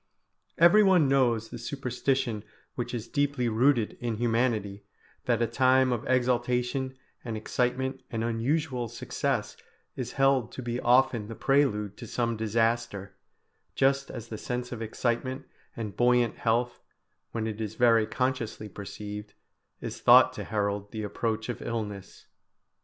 [0.57, 4.83] Everyone knows the superstition which is deeply rooted in humanity,
[5.25, 9.55] that a time of exaltation and excitement and unusual success
[9.95, 13.13] is held to be often the prelude to some disaster,
[13.75, 15.45] just as the sense of excitement
[15.77, 16.79] and buoyant health,
[17.31, 19.35] when it is very consciously perceived,
[19.81, 22.25] is thought to herald the approach of illness.